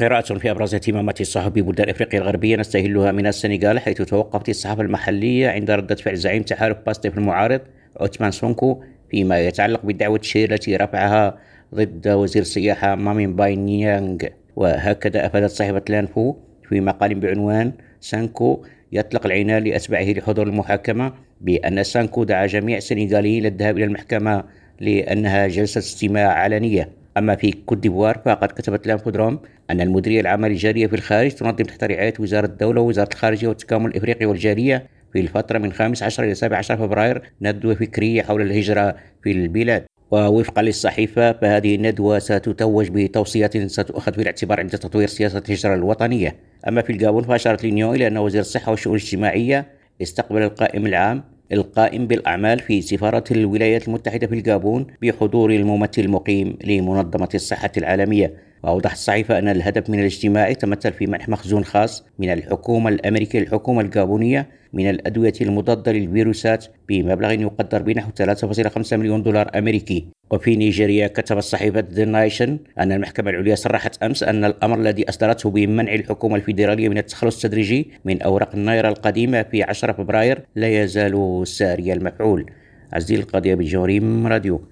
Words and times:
قراءة 0.00 0.34
في 0.34 0.50
أبرز 0.50 0.74
اهتمامات 0.74 1.20
الصحف 1.20 1.48
ببلدان 1.48 1.88
أفريقيا 1.88 2.20
الغربية 2.20 2.56
نستهلها 2.56 3.12
من 3.12 3.26
السنغال 3.26 3.78
حيث 3.78 4.02
توقفت 4.02 4.48
الصحافة 4.48 4.82
المحلية 4.82 5.48
عند 5.48 5.70
ردة 5.70 5.94
فعل 5.94 6.16
زعيم 6.16 6.42
تحالف 6.42 6.78
باستيف 6.86 7.18
المعارض 7.18 7.60
عثمان 8.00 8.30
سونكو 8.30 8.82
فيما 9.10 9.40
يتعلق 9.40 9.86
بالدعوى 9.86 10.18
الشهيرة 10.18 10.54
التي 10.54 10.76
رفعها 10.76 11.38
ضد 11.74 12.08
وزير 12.08 12.42
السياحة 12.42 12.94
مامي 12.94 13.36
مباي 13.36 13.56
نيانغ. 13.56 14.16
وهكذا 14.56 15.26
أفادت 15.26 15.50
صحيفة 15.50 15.82
لانفو 15.88 16.34
في 16.68 16.80
مقال 16.80 17.14
بعنوان 17.14 17.72
سونكو 18.00 18.64
يطلق 18.92 19.26
العنان 19.26 19.64
لأتباعه 19.64 20.04
لحضور 20.04 20.46
المحاكمة 20.46 21.12
بأن 21.40 21.84
سونكو 21.84 22.24
دعا 22.24 22.46
جميع 22.46 22.76
السنغاليين 22.76 23.42
للذهاب 23.42 23.76
إلى 23.76 23.84
المحكمة 23.84 24.44
لأنها 24.80 25.46
جلسة 25.46 25.78
استماع 25.78 26.32
علنية. 26.32 27.05
أما 27.16 27.36
في 27.36 27.52
كوت 27.52 27.78
ديفوار 27.78 28.22
فقد 28.24 28.48
كتبت 28.48 28.86
لانفودروم 28.86 29.38
أن 29.70 29.80
المديرية 29.80 30.20
العامة 30.20 30.48
للجالية 30.48 30.86
في 30.86 30.96
الخارج 30.96 31.30
تنظم 31.30 31.64
تحت 31.64 31.84
رعاية 31.84 32.14
وزارة 32.20 32.46
الدولة 32.46 32.80
ووزارة 32.80 33.08
الخارجية 33.12 33.48
والتكامل 33.48 33.90
الإفريقي 33.90 34.26
والجالية 34.26 34.86
في 35.12 35.20
الفترة 35.20 35.58
من 35.58 35.72
15 35.72 36.24
إلى 36.24 36.34
17 36.34 36.76
فبراير 36.76 37.22
ندوة 37.42 37.74
فكرية 37.74 38.22
حول 38.22 38.42
الهجرة 38.42 38.96
في 39.22 39.32
البلاد. 39.32 39.84
ووفقا 40.10 40.62
للصحيفة 40.62 41.32
فهذه 41.32 41.74
الندوة 41.74 42.18
ستتوج 42.18 42.88
بتوصيات 42.88 43.56
ستؤخذ 43.58 44.12
في 44.12 44.20
الاعتبار 44.22 44.60
عند 44.60 44.70
تطوير 44.70 45.08
سياسة 45.08 45.42
الهجرة 45.48 45.74
الوطنية. 45.74 46.36
أما 46.68 46.82
في 46.82 46.92
الجابون 46.92 47.22
فأشارت 47.22 47.64
لينيو 47.64 47.94
إلى 47.94 48.06
أن 48.06 48.18
وزير 48.18 48.40
الصحة 48.40 48.70
والشؤون 48.70 48.96
الاجتماعية 48.96 49.66
استقبل 50.02 50.42
القائم 50.42 50.86
العام 50.86 51.24
القائم 51.52 52.06
بالأعمال 52.06 52.58
في 52.58 52.82
سفارة 52.82 53.24
الولايات 53.30 53.88
المتحدة 53.88 54.26
في 54.26 54.34
الجابون 54.34 54.86
بحضور 55.02 55.50
الممثل 55.50 56.02
المقيم 56.02 56.58
لمنظمة 56.64 57.28
الصحة 57.34 57.72
العالمية. 57.76 58.34
وأوضحت 58.62 58.94
الصحيفة 58.94 59.38
أن 59.38 59.48
الهدف 59.48 59.90
من 59.90 60.00
الاجتماع 60.00 60.48
يتمثل 60.48 60.92
في 60.92 61.06
منح 61.06 61.28
مخزون 61.28 61.64
خاص 61.64 62.04
من 62.18 62.32
الحكومة 62.32 62.90
الأمريكية 62.90 63.40
للحكومة 63.40 63.80
الجابونية 63.80 64.48
من 64.72 64.90
الأدوية 64.90 65.32
المضادة 65.40 65.92
للفيروسات 65.92 66.66
بمبلغ 66.88 67.32
يقدر 67.32 67.82
بنحو 67.82 68.10
3.5 68.10 68.92
مليون 68.92 69.22
دولار 69.22 69.50
أمريكي. 69.58 70.15
وفي 70.30 70.56
نيجيريا 70.56 71.06
كتبت 71.06 71.42
صحيفة 71.42 71.84
ذا 71.92 72.04
نايشن 72.04 72.58
أن 72.78 72.92
المحكمة 72.92 73.30
العليا 73.30 73.54
صرحت 73.54 74.02
أمس 74.02 74.22
أن 74.22 74.44
الأمر 74.44 74.78
الذي 74.78 75.08
أصدرته 75.08 75.50
بمنع 75.50 75.94
الحكومة 75.94 76.36
الفيدرالية 76.36 76.88
من 76.88 76.98
التخلص 76.98 77.44
التدريجي 77.44 77.90
من 78.04 78.22
أوراق 78.22 78.54
النايرة 78.54 78.88
القديمة 78.88 79.42
في 79.42 79.62
10 79.62 79.92
فبراير 79.92 80.40
لا 80.54 80.82
يزال 80.82 81.42
ساري 81.48 81.92
المفعول. 81.92 82.50
عزيز 82.92 83.20
القضية 83.20 83.54
بجوريم 83.54 84.26
راديو. 84.26 84.60